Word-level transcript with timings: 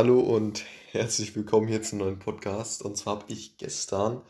hallo 0.00 0.20
und 0.20 0.64
herzlich 0.92 1.36
willkommen 1.36 1.68
hier 1.68 1.82
zum 1.82 1.98
neuen 1.98 2.18
Podcast. 2.18 2.80
Und 2.80 2.96
zwar 2.96 3.16
habe 3.16 3.30
ich 3.30 3.58
gestern 3.58 4.22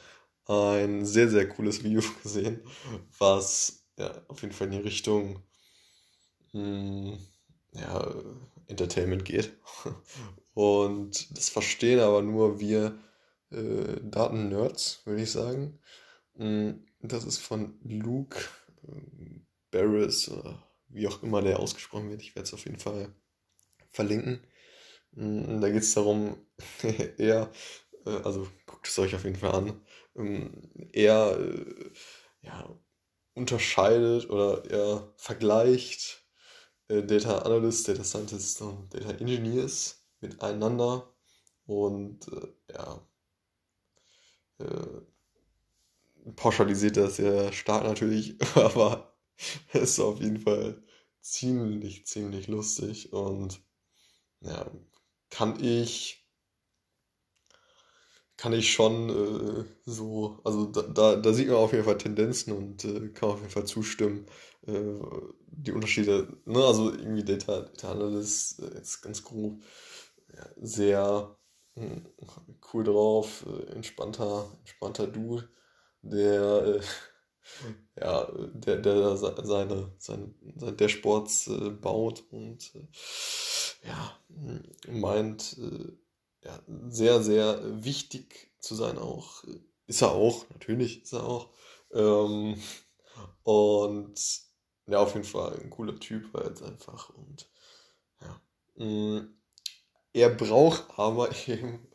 ein 0.46 1.06
sehr, 1.06 1.28
sehr 1.28 1.48
cooles 1.48 1.84
Video 1.84 2.02
gesehen, 2.24 2.60
was 3.20 3.84
ja, 3.96 4.20
auf 4.26 4.42
jeden 4.42 4.52
Fall 4.52 4.66
in 4.66 4.72
die 4.72 4.78
Richtung 4.80 5.44
mh, 6.54 7.12
hm, 7.12 7.18
ja, 7.74 8.14
Entertainment 8.66 9.24
geht. 9.24 9.52
Und 10.54 11.38
das 11.38 11.50
verstehen 11.50 12.00
aber 12.00 12.20
nur 12.20 12.58
wir 12.58 12.98
äh, 13.52 14.00
Daten-Nerds, 14.02 15.02
würde 15.04 15.22
ich 15.22 15.30
sagen. 15.30 15.78
Hm, 16.34 16.84
das 17.00 17.22
ist 17.22 17.38
von 17.38 17.78
Luke 17.84 18.40
äh, 18.88 19.40
Barris, 19.70 20.32
wie 20.88 21.06
auch 21.06 21.22
immer 21.22 21.42
der 21.42 21.60
ausgesprochen 21.60 22.10
wird. 22.10 22.22
Ich 22.22 22.34
werde 22.34 22.48
es 22.48 22.54
auf 22.54 22.64
jeden 22.64 22.80
Fall 22.80 23.14
verlinken. 23.88 24.40
Mm, 25.12 25.60
da 25.60 25.70
geht 25.70 25.82
es 25.82 25.94
darum, 25.94 26.36
er, 27.18 27.50
äh, 28.06 28.10
also 28.24 28.48
guckt 28.66 28.88
es 28.88 28.98
euch 28.98 29.14
auf 29.14 29.24
jeden 29.24 29.36
Fall 29.36 29.52
an, 29.52 29.80
ähm, 30.16 30.52
er 30.92 31.38
äh, 31.38 31.90
ja, 32.42 32.68
unterscheidet 33.34 34.30
oder 34.30 34.64
er 34.70 35.14
vergleicht 35.16 36.24
äh, 36.88 37.02
Data 37.04 37.40
Analyst, 37.40 37.88
Data 37.88 38.04
Scientist 38.04 38.62
und 38.62 38.92
Data 38.94 39.12
Engineers 39.12 40.04
miteinander 40.20 41.14
und 41.66 42.26
ja, 42.72 43.00
pauschalisiert 46.36 46.96
das 46.96 47.16
sehr 47.16 47.52
stark 47.52 47.84
natürlich, 47.84 48.36
aber 48.56 49.14
ist 49.72 50.00
auf 50.00 50.20
jeden 50.20 50.38
Fall 50.40 50.82
ziemlich, 51.20 52.06
ziemlich 52.06 52.48
lustig 52.48 53.12
und 53.12 53.60
ja, 54.42 54.70
kann 55.40 55.58
ich, 55.58 56.22
kann 58.36 58.52
ich 58.52 58.70
schon 58.74 59.08
äh, 59.08 59.64
so, 59.86 60.38
also 60.44 60.66
da, 60.66 60.82
da, 60.82 61.16
da, 61.16 61.32
sieht 61.32 61.48
man 61.48 61.56
auf 61.56 61.72
jeden 61.72 61.84
Fall 61.84 61.96
Tendenzen 61.96 62.52
und 62.52 62.84
äh, 62.84 63.08
kann 63.08 63.30
auf 63.30 63.40
jeden 63.40 63.50
Fall 63.50 63.64
zustimmen. 63.64 64.26
Äh, 64.66 64.98
die 65.46 65.72
Unterschiede, 65.72 66.28
ne, 66.44 66.62
also 66.62 66.92
irgendwie 66.92 67.24
Data, 67.24 67.62
Data 67.62 67.92
Analyst 67.92 68.60
äh, 68.60 68.80
ist 68.82 69.00
ganz 69.00 69.24
grob, 69.24 69.62
ja, 70.36 70.46
sehr 70.60 71.38
hm, 71.74 72.06
cool 72.74 72.84
drauf, 72.84 73.46
äh, 73.46 73.72
entspannter, 73.76 74.46
entspannter 74.60 75.06
Dude, 75.06 75.48
der 76.02 76.66
äh, 76.66 76.80
ja, 77.98 78.30
der, 78.52 78.76
der 78.76 79.16
seine, 79.16 79.46
seine, 79.98 80.34
seine 80.58 80.72
Dashboards 80.74 81.46
äh, 81.48 81.70
baut 81.70 82.24
und 82.30 82.74
äh, 82.74 82.86
ja, 83.82 84.18
meint, 84.88 85.56
äh, 85.58 85.92
ja, 86.44 86.62
sehr, 86.88 87.22
sehr 87.22 87.84
wichtig 87.84 88.50
zu 88.60 88.74
sein 88.74 88.98
auch. 88.98 89.44
Ist 89.86 90.02
er 90.02 90.12
auch, 90.12 90.48
natürlich 90.50 91.02
ist 91.02 91.12
er 91.12 91.24
auch. 91.24 91.50
Ähm, 91.92 92.60
und 93.42 94.40
ja, 94.86 94.98
auf 94.98 95.14
jeden 95.14 95.26
Fall 95.26 95.58
ein 95.60 95.70
cooler 95.70 95.98
Typ 95.98 96.32
war 96.32 96.46
jetzt 96.46 96.62
einfach. 96.62 97.10
Und 97.10 97.48
ja. 98.20 98.84
Mm, 98.84 99.34
er 100.12 100.30
braucht 100.30 100.98
aber 100.98 101.30
eben 101.46 101.86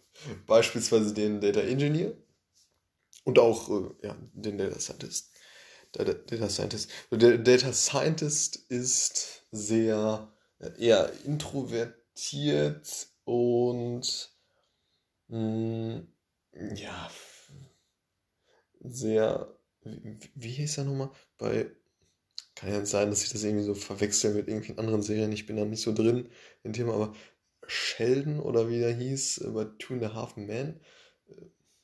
beispielsweise 0.45 1.14
den 1.14 1.42
Data 1.42 1.61
Engineer 1.61 2.14
und 3.23 3.39
auch 3.39 3.70
äh, 3.70 4.08
ja, 4.08 4.16
den 4.33 4.58
Data 4.58 4.80
Scientist. 4.80 5.31
Data 5.92 6.49
Scientist. 6.49 6.89
Der 7.11 7.38
Data 7.38 7.72
Scientist 7.72 8.58
ist 8.70 9.45
sehr 9.52 10.34
eher 10.78 11.11
introvertiert 11.25 13.08
und 13.25 14.31
mh, 15.28 15.38
mm, 15.38 16.76
ja, 16.76 17.11
sehr, 18.82 19.58
wie, 19.83 20.20
wie 20.36 20.49
hieß 20.52 20.77
er 20.80 20.83
nochmal? 20.86 21.11
Bei, 21.38 21.71
kann 22.55 22.71
ja 22.71 22.86
sein, 22.86 23.10
dass 23.10 23.23
ich 23.23 23.32
das 23.32 23.43
irgendwie 23.43 23.66
so 23.66 23.76
verwechsel 23.76 24.33
mit 24.33 24.48
irgendwelchen 24.48 24.80
anderen 24.80 25.02
Serien. 25.04 25.32
Ich 25.32 25.45
bin 25.45 25.58
da 25.58 25.66
nicht 25.66 25.82
so 25.82 25.93
drin 25.93 26.30
im 26.64 26.73
Thema, 26.73 26.93
aber 26.93 27.14
Sheldon 27.67 28.39
oder 28.39 28.70
wie 28.70 28.80
der 28.80 28.93
hieß, 28.93 29.49
bei 29.54 29.66
Two 29.80 29.95
and 29.95 30.04
a 30.04 30.14
Half 30.14 30.37
Men, 30.37 30.80
äh, 31.27 31.33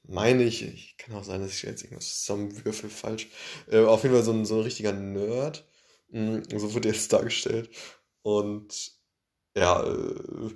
meine 0.04 0.44
ich, 0.44 0.64
ich 0.64 0.98
kann 0.98 1.16
auch 1.16 1.24
sein, 1.24 1.42
dass 1.42 1.54
ich 1.54 1.64
jetzt 1.64 1.84
irgendwas 1.84 2.22
zusammenwürfel 2.22 2.90
falsch. 2.90 3.30
Äh, 3.70 3.80
auf 3.84 4.04
jeden 4.04 4.16
Fall 4.16 4.24
so 4.24 4.34
ein, 4.34 4.46
so 4.46 4.56
ein 4.58 4.64
richtiger 4.64 4.94
Nerd. 4.94 5.68
Mm, 6.10 6.40
so 6.58 6.74
wird 6.74 6.86
er 6.86 6.94
jetzt 6.94 7.12
dargestellt. 7.14 7.70
Und 8.24 8.92
ja, 9.56 9.84
äh, 9.84 10.54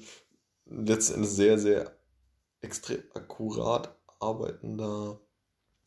letztendlich 0.65 1.31
sehr, 1.31 1.57
sehr 1.59 1.97
extrem 2.61 3.03
akkurat 3.13 3.97
arbeitender, 4.19 5.19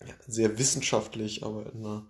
ja, 0.06 0.14
sehr 0.26 0.58
wissenschaftlich 0.58 1.42
arbeitender 1.42 2.08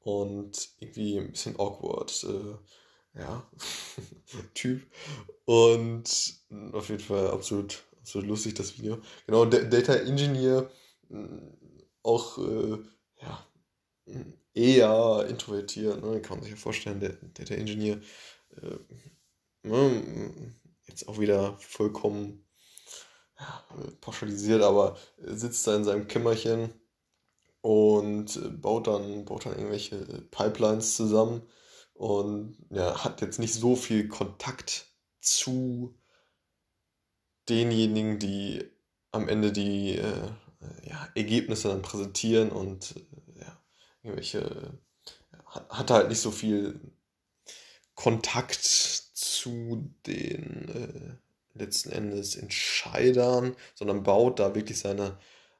und 0.00 0.70
irgendwie 0.80 1.18
ein 1.18 1.32
bisschen 1.32 1.58
awkward, 1.58 2.24
äh, 2.24 3.18
ja, 3.20 3.50
Typ. 4.54 4.86
Und 5.44 6.34
auf 6.72 6.88
jeden 6.88 7.02
Fall 7.02 7.28
absolut, 7.30 7.84
absolut 8.00 8.28
lustig, 8.28 8.54
das 8.54 8.78
Video. 8.78 8.98
Genau, 9.26 9.44
D 9.44 9.68
Data 9.68 9.94
Engineer, 9.94 10.70
mm, 11.08 11.38
auch, 12.02 12.38
äh, 12.38 12.78
ja, 13.22 13.46
eher 14.54 15.26
introvertiert, 15.28 16.02
ne? 16.02 16.20
kann 16.20 16.38
man 16.38 16.42
sich 16.42 16.52
ja 16.52 16.56
vorstellen, 16.56 17.00
der 17.00 17.12
Data 17.34 17.54
Engineer 17.54 18.00
jetzt 20.86 21.08
auch 21.08 21.18
wieder 21.18 21.56
vollkommen 21.58 22.44
ja, 23.38 23.64
pauschalisiert, 24.00 24.62
aber 24.62 24.96
sitzt 25.18 25.66
da 25.66 25.76
in 25.76 25.84
seinem 25.84 26.08
Kämmerchen 26.08 26.72
und 27.60 28.60
baut 28.60 28.86
dann, 28.86 29.24
baut 29.24 29.46
dann 29.46 29.54
irgendwelche 29.54 29.98
Pipelines 30.30 30.96
zusammen 30.96 31.42
und 31.94 32.56
ja, 32.70 33.04
hat 33.04 33.20
jetzt 33.20 33.38
nicht 33.38 33.54
so 33.54 33.76
viel 33.76 34.08
Kontakt 34.08 34.86
zu 35.20 35.98
denjenigen, 37.48 38.18
die 38.18 38.64
am 39.10 39.28
Ende 39.28 39.52
die 39.52 39.96
äh, 39.96 40.30
ja, 40.84 41.08
Ergebnisse 41.14 41.68
dann 41.68 41.82
präsentieren 41.82 42.50
und 42.50 42.94
äh, 42.96 43.40
ja, 43.40 43.62
irgendwelche 44.02 44.78
hat, 45.46 45.68
hat 45.70 45.90
halt 45.90 46.08
nicht 46.08 46.20
so 46.20 46.30
viel 46.30 46.80
Kontakt 47.98 48.62
zu 48.62 49.92
den 50.06 50.68
äh, 50.68 51.58
letzten 51.58 51.90
Endes 51.90 52.36
Entscheidern, 52.36 53.56
sondern 53.74 54.04
baut 54.04 54.38
da 54.38 54.54
wirklich 54.54 54.78
seine, 54.78 55.18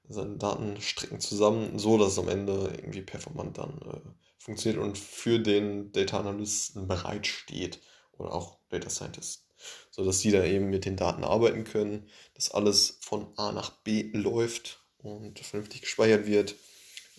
seine 0.09 0.37
Datenstrecken 0.37 1.19
zusammen, 1.19 1.81
so 1.81 1.99
dass 1.99 2.13
es 2.13 2.19
am 2.21 2.29
Ende 2.29 2.73
irgendwie 2.77 3.03
performant 3.03 3.59
dann 3.59 3.81
äh, 3.83 4.09
funktioniert 4.39 4.81
und 4.81 4.97
für 4.97 5.41
den 5.41 5.91
Data 5.91 6.21
Analysten 6.21 6.87
bereitsteht 6.87 7.81
oder 8.13 8.33
auch 8.33 8.59
Data 8.69 8.89
Scientist. 8.89 9.49
So 9.91 10.05
dass 10.05 10.21
die 10.21 10.31
da 10.31 10.45
eben 10.45 10.71
mit 10.71 10.85
den 10.85 10.95
Daten 10.95 11.25
arbeiten 11.25 11.65
können, 11.65 12.09
dass 12.35 12.53
alles 12.53 12.99
von 13.01 13.37
A 13.37 13.51
nach 13.51 13.71
B 13.83 14.13
läuft 14.13 14.85
und 14.99 15.41
vernünftig 15.41 15.81
gespeichert 15.81 16.29
wird, 16.29 16.55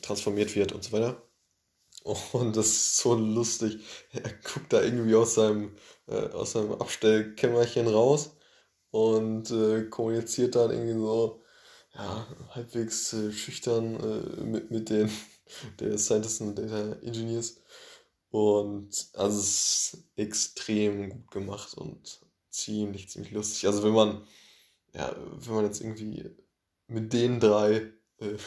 transformiert 0.01 0.56
wird 0.56 0.72
und 0.72 0.86
so 0.86 0.94
weiter. 0.94 1.28
Und 2.33 2.55
das 2.55 2.67
ist 2.67 2.97
so 2.97 3.13
lustig. 3.15 3.79
Er 4.11 4.31
guckt 4.43 4.73
da 4.73 4.81
irgendwie 4.81 5.15
aus 5.15 5.35
seinem, 5.35 5.75
äh, 6.07 6.29
aus 6.29 6.53
seinem 6.53 6.73
Abstellkämmerchen 6.73 7.87
raus 7.87 8.35
und 8.91 9.51
äh, 9.51 9.83
kommuniziert 9.89 10.55
dann 10.55 10.71
irgendwie 10.71 10.93
so, 10.93 11.43
ja, 11.93 12.27
halbwegs 12.51 13.13
äh, 13.13 13.31
schüchtern 13.31 13.95
äh, 13.99 14.43
mit, 14.43 14.71
mit 14.71 14.89
den 14.89 15.11
der 15.79 15.97
Scientists 15.97 16.41
und 16.41 16.57
Data 16.57 16.93
Engineers. 17.01 17.61
Und 18.31 19.09
also 19.13 19.39
es 19.39 19.93
ist 19.93 20.03
extrem 20.15 21.09
gut 21.09 21.31
gemacht 21.31 21.73
und 21.75 22.21
ziemlich, 22.50 23.09
ziemlich 23.09 23.31
lustig. 23.31 23.65
Also 23.67 23.83
wenn 23.83 23.94
man, 23.94 24.27
ja, 24.94 25.15
wenn 25.17 25.55
man 25.55 25.65
jetzt 25.65 25.81
irgendwie 25.81 26.29
mit 26.88 27.13
den 27.13 27.39
drei 27.39 27.91
äh, 28.19 28.38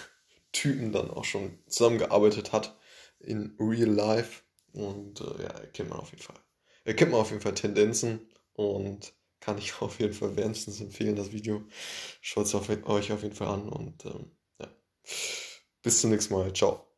Typen 0.53 0.93
dann 0.93 1.11
auch 1.11 1.25
schon 1.25 1.59
zusammengearbeitet 1.67 2.53
hat, 2.53 2.77
in 3.25 3.55
real 3.59 3.89
life. 3.89 4.43
Und 4.73 5.21
äh, 5.21 5.43
ja, 5.43 5.49
erkennt 5.49 5.91
man 5.91 6.01
auf 6.01 6.11
jeden 6.11 6.23
Fall. 6.23 6.37
Erkennt 6.85 7.13
man 7.13 7.21
auf 7.21 7.31
jeden 7.31 7.43
Fall 7.43 7.55
Tendenzen 7.55 8.21
und 8.55 9.15
kann 9.41 9.59
ich 9.59 9.75
auf 9.81 10.01
jeden 10.01 10.15
Fall 10.15 10.37
wärmstens 10.37 10.81
empfehlen, 10.81 11.17
das 11.17 11.33
Video. 11.33 11.65
Schaut 12.21 12.47
es 12.47 12.55
euch 12.55 13.13
auf 13.13 13.23
jeden 13.23 13.35
Fall 13.35 13.49
an 13.49 13.69
und 13.69 14.05
ähm, 14.07 14.31
ja. 14.61 14.69
Bis 15.83 16.01
zum 16.01 16.11
nächsten 16.11 16.35
Mal. 16.35 16.53
Ciao. 16.55 16.87